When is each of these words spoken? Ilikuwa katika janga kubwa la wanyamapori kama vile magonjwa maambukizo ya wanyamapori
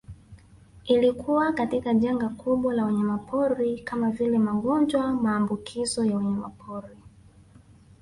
Ilikuwa 0.85 1.53
katika 1.53 1.93
janga 1.93 2.29
kubwa 2.29 2.73
la 2.73 2.85
wanyamapori 2.85 3.79
kama 3.79 4.11
vile 4.11 4.39
magonjwa 4.39 5.13
maambukizo 5.13 6.05
ya 6.05 6.15
wanyamapori 6.17 6.97